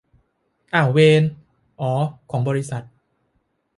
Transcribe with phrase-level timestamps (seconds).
[0.73, 1.23] อ่าวเวร
[1.79, 1.91] อ่อ
[2.31, 2.83] ของบริษัท